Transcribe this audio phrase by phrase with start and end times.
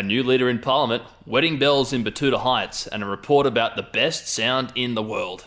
[0.00, 3.82] a new leader in Parliament, wedding bells in Betoota Heights, and a report about the
[3.82, 5.44] best sound in the world.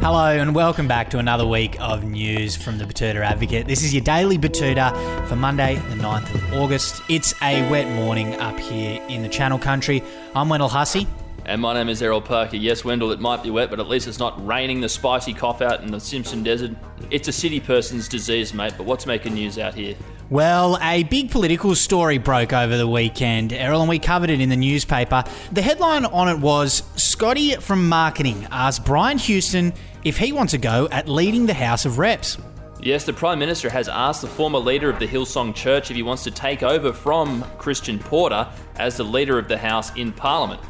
[0.00, 3.66] Hello and welcome back to another week of news from the Betoota Advocate.
[3.66, 7.02] This is your daily Betoota for Monday, the 9th of August.
[7.08, 10.04] It's a wet morning up here in the Channel Country.
[10.36, 11.08] I'm Wendell Hussey.
[11.48, 12.56] And my name is Errol Parker.
[12.56, 15.62] Yes, Wendell, it might be wet, but at least it's not raining the spicy cough
[15.62, 16.72] out in the Simpson Desert.
[17.10, 19.96] It's a city person's disease, mate, but what's making news out here?
[20.28, 24.50] Well, a big political story broke over the weekend, Errol, and we covered it in
[24.50, 25.24] the newspaper.
[25.50, 29.72] The headline on it was Scotty from Marketing asked Brian Houston
[30.04, 32.36] if he wants a go at leading the House of Reps.
[32.82, 36.02] Yes, the Prime Minister has asked the former leader of the Hillsong Church if he
[36.02, 40.60] wants to take over from Christian Porter as the leader of the House in Parliament.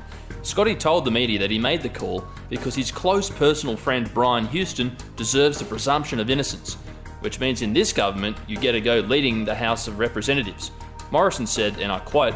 [0.43, 4.47] Scotty told the media that he made the call because his close personal friend Brian
[4.49, 6.77] Houston deserves the presumption of innocence
[7.21, 10.71] which means in this government you get a go leading the House of Representatives.
[11.11, 12.35] Morrison said, and I quote,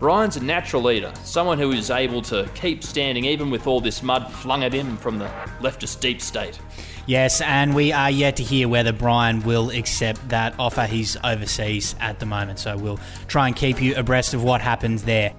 [0.00, 4.02] Brian's a natural leader, someone who is able to keep standing even with all this
[4.02, 5.26] mud flung at him from the
[5.60, 6.58] leftist deep state.
[7.06, 10.84] Yes, and we are yet to hear whether Brian will accept that offer.
[10.84, 15.04] He's overseas at the moment, so we'll try and keep you abreast of what happens
[15.04, 15.32] there.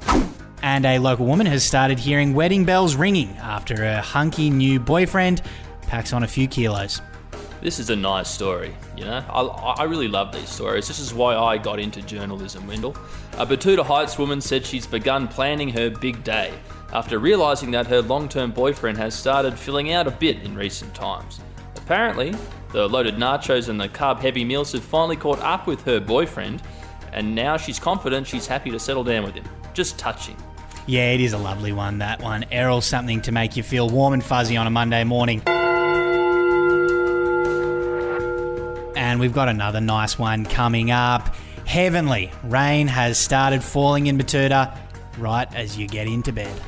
[0.65, 5.43] And a local woman has started hearing wedding bells ringing after her hunky new boyfriend
[5.83, 7.01] packs on a few kilos
[7.61, 8.75] this is a nice story.
[8.95, 10.87] You know, I, I really love these stories.
[10.87, 12.95] This is why I got into journalism, Wendell.
[13.39, 16.53] A Betoota Heights woman said she's begun planning her big day
[16.93, 20.93] after realizing that her long term boyfriend has started filling out a bit in recent
[20.93, 21.39] times.
[21.75, 22.35] Apparently,
[22.71, 26.61] the loaded nachos and the carb heavy meals have finally caught up with her boyfriend,
[27.13, 29.45] and now she's confident she's happy to settle down with him.
[29.73, 30.37] Just touching.
[30.87, 32.45] Yeah, it is a lovely one, that one.
[32.51, 35.41] Errol, something to make you feel warm and fuzzy on a Monday morning.
[38.95, 41.35] And we've got another nice one coming up.
[41.65, 44.77] Heavenly rain has started falling in Betoota
[45.17, 46.61] right as you get into bed.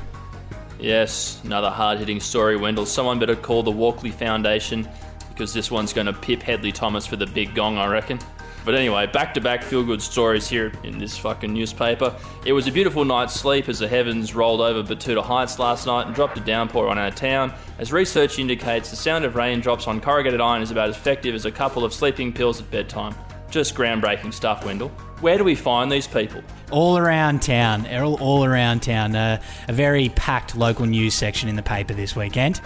[0.79, 2.87] Yes, another hard hitting story, Wendell.
[2.87, 4.87] Someone better call the Walkley Foundation
[5.29, 8.19] because this one's going to pip Hedley Thomas for the big gong, I reckon.
[8.65, 12.13] But anyway, back to back feel good stories here in this fucking newspaper.
[12.45, 16.05] It was a beautiful night's sleep as the heavens rolled over Betoota Heights last night
[16.05, 17.53] and dropped a downpour on our town.
[17.79, 21.45] As research indicates, the sound of raindrops on corrugated iron is about as effective as
[21.45, 23.15] a couple of sleeping pills at bedtime.
[23.49, 24.89] Just groundbreaking stuff, Wendell.
[25.21, 26.43] Where do we find these people?
[26.69, 29.15] All around town, Errol, all around town.
[29.15, 32.61] Uh, a very packed local news section in the paper this weekend.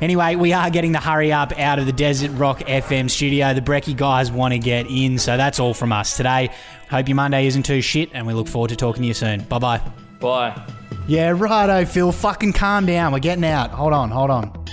[0.00, 3.54] Anyway, we are getting the hurry up out of the Desert Rock FM studio.
[3.54, 6.50] The Brecky guys want to get in, so that's all from us today.
[6.90, 9.42] Hope your Monday isn't too shit, and we look forward to talking to you soon.
[9.44, 9.80] Bye bye.
[10.20, 10.60] Bye.
[11.06, 12.12] Yeah, righto, Phil.
[12.12, 13.12] Fucking calm down.
[13.12, 13.70] We're getting out.
[13.70, 14.63] Hold on, hold on.